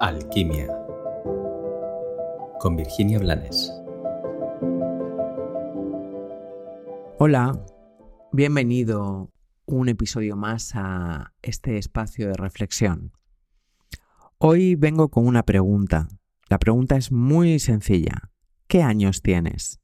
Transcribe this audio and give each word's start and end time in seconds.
Alquimia 0.00 0.68
con 2.60 2.76
Virginia 2.76 3.18
Blanes. 3.18 3.72
Hola, 7.18 7.60
bienvenido 8.30 9.32
un 9.66 9.88
episodio 9.88 10.36
más 10.36 10.76
a 10.76 11.32
este 11.42 11.78
espacio 11.78 12.28
de 12.28 12.34
reflexión. 12.34 13.10
Hoy 14.38 14.76
vengo 14.76 15.08
con 15.08 15.26
una 15.26 15.42
pregunta. 15.42 16.06
La 16.48 16.60
pregunta 16.60 16.96
es 16.96 17.10
muy 17.10 17.58
sencilla. 17.58 18.30
¿Qué 18.68 18.84
años 18.84 19.20
tienes? 19.20 19.80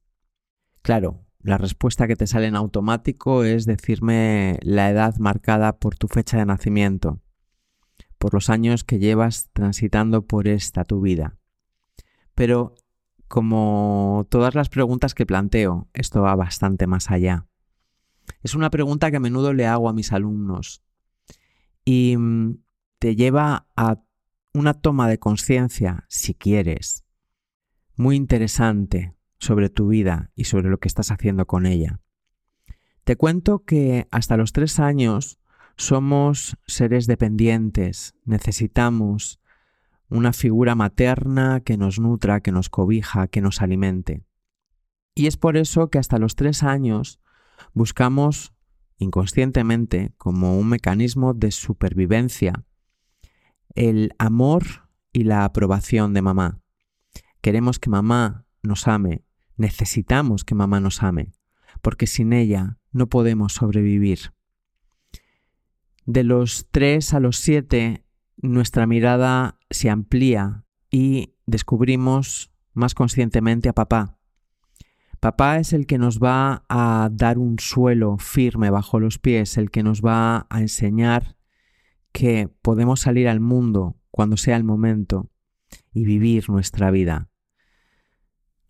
Claro, 0.82 1.26
la 1.40 1.58
respuesta 1.58 2.06
que 2.06 2.14
te 2.14 2.28
sale 2.28 2.46
en 2.46 2.54
automático 2.54 3.42
es 3.42 3.66
decirme 3.66 4.58
la 4.62 4.90
edad 4.90 5.16
marcada 5.16 5.76
por 5.76 5.96
tu 5.96 6.06
fecha 6.06 6.38
de 6.38 6.46
nacimiento 6.46 7.23
por 8.24 8.32
los 8.32 8.48
años 8.48 8.84
que 8.84 8.98
llevas 8.98 9.50
transitando 9.52 10.26
por 10.26 10.48
esta 10.48 10.86
tu 10.86 11.02
vida. 11.02 11.36
Pero 12.34 12.74
como 13.28 14.26
todas 14.30 14.54
las 14.54 14.70
preguntas 14.70 15.12
que 15.12 15.26
planteo, 15.26 15.90
esto 15.92 16.22
va 16.22 16.34
bastante 16.34 16.86
más 16.86 17.10
allá. 17.10 17.46
Es 18.42 18.54
una 18.54 18.70
pregunta 18.70 19.10
que 19.10 19.18
a 19.18 19.20
menudo 19.20 19.52
le 19.52 19.66
hago 19.66 19.90
a 19.90 19.92
mis 19.92 20.10
alumnos 20.10 20.82
y 21.84 22.16
mm, 22.16 22.62
te 22.98 23.14
lleva 23.14 23.66
a 23.76 24.00
una 24.54 24.72
toma 24.72 25.06
de 25.06 25.18
conciencia, 25.18 26.06
si 26.08 26.32
quieres, 26.32 27.04
muy 27.94 28.16
interesante 28.16 29.14
sobre 29.38 29.68
tu 29.68 29.88
vida 29.88 30.30
y 30.34 30.44
sobre 30.44 30.70
lo 30.70 30.78
que 30.78 30.88
estás 30.88 31.10
haciendo 31.10 31.46
con 31.46 31.66
ella. 31.66 32.00
Te 33.04 33.16
cuento 33.16 33.66
que 33.66 34.08
hasta 34.10 34.38
los 34.38 34.54
tres 34.54 34.80
años 34.80 35.38
somos 35.76 36.56
seres 36.66 37.06
dependientes, 37.06 38.14
necesitamos 38.24 39.40
una 40.08 40.32
figura 40.32 40.74
materna 40.74 41.60
que 41.60 41.76
nos 41.76 41.98
nutra, 41.98 42.40
que 42.40 42.52
nos 42.52 42.68
cobija, 42.68 43.26
que 43.26 43.40
nos 43.40 43.62
alimente. 43.62 44.24
Y 45.14 45.26
es 45.26 45.36
por 45.36 45.56
eso 45.56 45.90
que 45.90 45.98
hasta 45.98 46.18
los 46.18 46.36
tres 46.36 46.62
años 46.62 47.20
buscamos 47.72 48.54
inconscientemente, 48.98 50.14
como 50.16 50.58
un 50.58 50.68
mecanismo 50.68 51.34
de 51.34 51.50
supervivencia, 51.50 52.64
el 53.74 54.14
amor 54.18 54.88
y 55.12 55.24
la 55.24 55.44
aprobación 55.44 56.14
de 56.14 56.22
mamá. 56.22 56.60
Queremos 57.40 57.78
que 57.78 57.90
mamá 57.90 58.46
nos 58.62 58.88
ame, 58.88 59.24
necesitamos 59.56 60.44
que 60.44 60.54
mamá 60.54 60.80
nos 60.80 61.02
ame, 61.02 61.32
porque 61.82 62.06
sin 62.06 62.32
ella 62.32 62.78
no 62.92 63.08
podemos 63.08 63.54
sobrevivir. 63.54 64.33
De 66.06 66.22
los 66.22 66.68
3 66.70 67.14
a 67.14 67.20
los 67.20 67.38
7, 67.38 68.04
nuestra 68.36 68.86
mirada 68.86 69.58
se 69.70 69.90
amplía 69.90 70.64
y 70.90 71.34
descubrimos 71.46 72.52
más 72.72 72.94
conscientemente 72.94 73.68
a 73.68 73.72
papá. 73.72 74.18
Papá 75.20 75.58
es 75.58 75.72
el 75.72 75.86
que 75.86 75.96
nos 75.96 76.18
va 76.18 76.64
a 76.68 77.08
dar 77.10 77.38
un 77.38 77.58
suelo 77.58 78.18
firme 78.18 78.68
bajo 78.68 79.00
los 79.00 79.18
pies, 79.18 79.56
el 79.56 79.70
que 79.70 79.82
nos 79.82 80.02
va 80.02 80.46
a 80.50 80.60
enseñar 80.60 81.36
que 82.12 82.50
podemos 82.60 83.00
salir 83.00 83.28
al 83.28 83.40
mundo 83.40 83.96
cuando 84.10 84.36
sea 84.36 84.56
el 84.56 84.64
momento 84.64 85.30
y 85.92 86.04
vivir 86.04 86.50
nuestra 86.50 86.90
vida. 86.90 87.30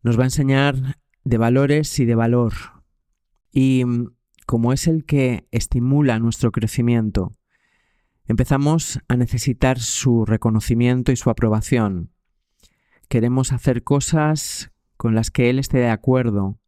Nos 0.03 0.17
va 0.17 0.23
a 0.23 0.27
enseñar 0.27 1.01
de 1.25 1.39
valores 1.39 1.99
y 1.99 2.05
de 2.05 2.15
valor. 2.15 2.53
Y 3.51 3.85
como 4.47 4.73
es 4.73 4.87
el 4.87 5.05
que 5.05 5.47
estimula 5.51 6.19
nuestro 6.19 6.53
crecimiento, 6.53 7.37
empezamos 8.27 9.01
a 9.09 9.17
necesitar 9.17 9.79
su 9.79 10.25
reconocimiento 10.25 11.13
y 11.13 11.17
su 11.17 11.31
aprobación. 11.31 12.11
Queremos 13.09 13.53
hacer 13.53 13.83
cosas 13.83 14.73
con 14.97 15.15
las 15.15 15.31
que 15.31 15.51
Él 15.51 15.59
esté 15.59 15.79
de 15.79 15.91
acuerdo. 15.91 16.59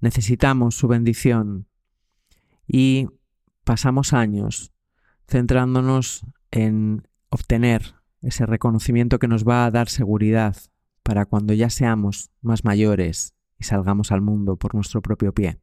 Necesitamos 0.00 0.74
su 0.74 0.88
bendición. 0.88 1.66
Y 2.66 3.08
pasamos 3.64 4.12
años 4.12 4.72
centrándonos 5.28 6.26
en 6.50 7.06
obtener 7.28 7.94
ese 8.22 8.46
reconocimiento 8.46 9.18
que 9.18 9.28
nos 9.28 9.46
va 9.46 9.64
a 9.64 9.70
dar 9.70 9.88
seguridad 9.88 10.56
para 11.02 11.26
cuando 11.26 11.52
ya 11.54 11.70
seamos 11.70 12.30
más 12.40 12.64
mayores 12.64 13.34
y 13.58 13.64
salgamos 13.64 14.12
al 14.12 14.22
mundo 14.22 14.56
por 14.56 14.74
nuestro 14.74 15.02
propio 15.02 15.32
pie. 15.32 15.60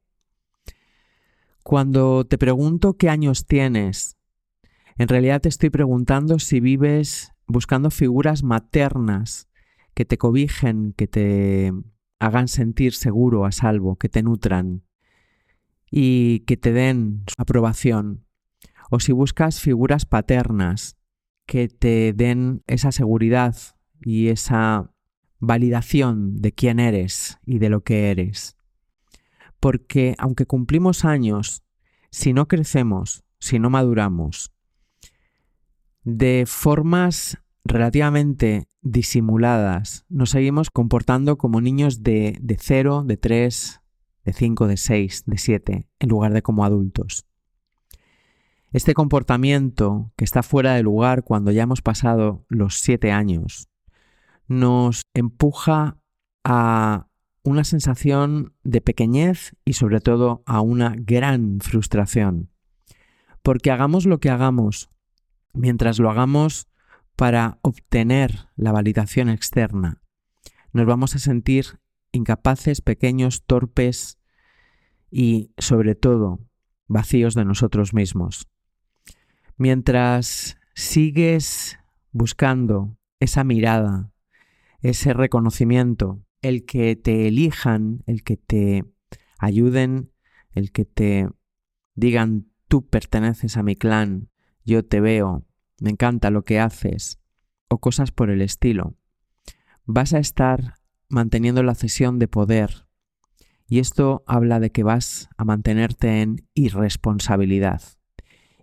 Cuando 1.68 2.28
te 2.28 2.38
pregunto 2.38 2.96
qué 2.96 3.10
años 3.10 3.48
tienes, 3.48 4.18
en 5.00 5.08
realidad 5.08 5.42
te 5.42 5.50
estoy 5.50 5.72
preguntando 5.72 6.38
si 6.38 6.60
vives 6.60 7.32
buscando 7.48 7.90
figuras 7.90 8.44
maternas 8.44 9.50
que 9.96 10.06
te 10.06 10.20
cobijen, 10.20 10.94
que 10.96 11.08
te 11.08 11.74
hagan 12.20 12.50
sentir 12.50 12.94
seguro, 12.94 13.46
a 13.46 13.52
salvo, 13.52 13.96
que 13.96 14.10
te 14.10 14.22
nutran 14.22 14.84
y 15.90 16.42
que 16.42 16.56
te 16.56 16.72
den 16.72 17.24
aprobación. 17.36 18.28
O 18.92 19.00
si 19.00 19.12
buscas 19.12 19.60
figuras 19.60 20.06
paternas 20.06 20.98
que 21.48 21.68
te 21.68 22.14
den 22.14 22.62
esa 22.68 22.92
seguridad 22.92 23.56
y 24.02 24.28
esa 24.28 24.92
validación 25.40 26.44
de 26.44 26.52
quién 26.52 26.80
eres 26.80 27.40
y 27.44 27.58
de 27.58 27.70
lo 27.70 27.82
que 27.82 28.12
eres 28.12 28.56
porque 29.66 30.14
aunque 30.20 30.46
cumplimos 30.46 31.06
años, 31.06 31.64
si 32.12 32.34
no 32.34 32.48
crecemos, 32.48 33.24
si 33.40 33.58
no 33.58 33.72
maduramos, 33.72 34.54
de 36.04 36.44
formas 36.46 37.40
relativamente 37.64 38.68
disimuladas, 38.84 40.06
nos 40.08 40.30
seguimos 40.30 40.70
comportando 40.70 41.40
como 41.40 41.62
niños 41.62 42.04
de, 42.04 42.38
de 42.42 42.58
0, 42.62 43.06
de 43.08 43.18
3, 43.18 43.82
de 44.24 44.34
5, 44.34 44.68
de 44.68 44.78
6, 44.78 45.24
de 45.26 45.38
7, 45.40 45.90
en 45.98 46.10
lugar 46.10 46.32
de 46.34 46.44
como 46.44 46.64
adultos. 46.64 47.26
Este 48.72 48.94
comportamiento 48.94 50.12
que 50.16 50.26
está 50.26 50.44
fuera 50.44 50.76
de 50.76 50.84
lugar 50.84 51.24
cuando 51.24 51.50
ya 51.50 51.64
hemos 51.64 51.82
pasado 51.82 52.46
los 52.50 52.82
7 52.82 53.12
años, 53.12 53.68
nos 54.48 55.02
empuja 55.16 55.98
a 56.44 57.08
una 57.46 57.64
sensación 57.64 58.54
de 58.64 58.82
pequeñez 58.82 59.56
y 59.64 59.74
sobre 59.74 60.02
todo 60.02 60.42
a 60.48 60.62
una 60.62 60.96
gran 60.98 61.60
frustración. 61.62 62.50
Porque 63.44 63.70
hagamos 63.70 64.08
lo 64.08 64.20
que 64.20 64.32
hagamos, 64.32 64.90
mientras 65.54 66.00
lo 66.00 66.10
hagamos 66.10 66.68
para 67.16 67.60
obtener 67.62 68.48
la 68.56 68.72
validación 68.72 69.30
externa, 69.30 70.02
nos 70.74 70.88
vamos 70.88 71.16
a 71.16 71.20
sentir 71.20 71.80
incapaces, 72.12 72.82
pequeños, 72.82 73.44
torpes 73.46 74.18
y 75.12 75.52
sobre 75.60 75.94
todo 75.94 76.40
vacíos 76.88 77.36
de 77.36 77.46
nosotros 77.46 77.94
mismos. 77.94 78.48
Mientras 79.56 80.58
sigues 80.74 81.78
buscando 82.12 82.98
esa 83.20 83.44
mirada, 83.44 84.12
ese 84.82 85.14
reconocimiento, 85.14 86.25
el 86.48 86.66
que 86.66 86.96
te 86.96 87.28
elijan, 87.28 88.04
el 88.06 88.24
que 88.24 88.38
te 88.38 88.86
ayuden, 89.40 90.12
el 90.52 90.72
que 90.72 90.86
te 90.86 91.28
digan 91.96 92.52
tú 92.68 92.88
perteneces 92.88 93.58
a 93.58 93.64
mi 93.64 93.76
clan, 93.76 94.30
yo 94.64 94.86
te 94.86 95.02
veo, 95.02 95.46
me 95.80 95.90
encanta 95.90 96.30
lo 96.30 96.44
que 96.44 96.60
haces, 96.60 97.20
o 97.68 97.80
cosas 97.80 98.12
por 98.12 98.30
el 98.30 98.42
estilo. 98.42 98.96
Vas 99.86 100.14
a 100.14 100.20
estar 100.20 100.76
manteniendo 101.10 101.64
la 101.64 101.76
cesión 101.76 102.20
de 102.20 102.28
poder. 102.28 102.88
Y 103.68 103.80
esto 103.80 104.24
habla 104.28 104.60
de 104.60 104.72
que 104.72 104.84
vas 104.84 105.30
a 105.38 105.46
mantenerte 105.46 106.22
en 106.22 106.48
irresponsabilidad. 106.54 107.82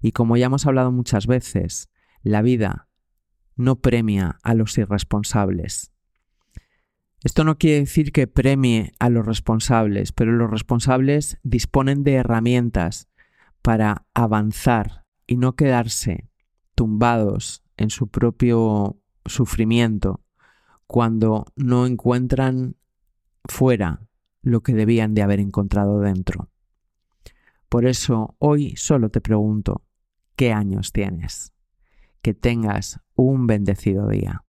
Y 0.01 0.13
como 0.13 0.37
ya 0.37 0.47
hemos 0.47 0.67
hablado 0.67 0.93
muchas 0.93 1.27
veces, 1.27 1.91
la 2.23 2.43
vida 2.43 2.89
no 3.57 3.81
premia 3.81 4.39
a 4.43 4.55
los 4.55 4.79
irresponsables. 4.79 5.92
Esto 7.25 7.45
no 7.45 7.57
quiere 7.57 7.81
decir 7.81 8.11
que 8.11 8.27
premie 8.27 8.93
a 8.99 9.09
los 9.09 9.25
responsables, 9.25 10.13
pero 10.13 10.33
los 10.33 10.51
responsables 10.51 11.39
disponen 11.45 12.03
de 12.03 12.15
herramientas 12.15 13.09
para 13.63 14.07
avanzar 14.13 15.05
y 15.27 15.37
no 15.37 15.55
quedarse 15.55 16.29
tumbados 16.75 17.63
en 17.77 17.91
su 17.91 18.09
propio 18.09 18.99
sufrimiento 19.25 20.25
cuando 20.89 21.47
no 21.55 21.87
encuentran 21.87 22.77
fuera 23.45 24.03
lo 24.43 24.63
que 24.63 24.75
debían 24.75 25.15
de 25.15 25.23
haber 25.23 25.39
encontrado 25.39 26.01
dentro. 26.01 26.51
Por 27.69 27.87
eso 27.87 28.35
hoy 28.39 28.75
solo 28.77 29.11
te 29.11 29.21
pregunto, 29.21 29.85
¿qué 30.35 30.53
años 30.53 30.93
tienes? 30.93 31.53
Que 32.21 32.35
tengas 32.35 33.01
un 33.15 33.47
bendecido 33.47 34.09
día. 34.09 34.45